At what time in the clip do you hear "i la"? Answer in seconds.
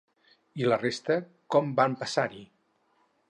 0.61-0.79